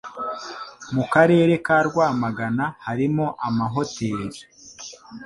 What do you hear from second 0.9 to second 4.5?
mu karere ka Rwamagana harimo amahoteri,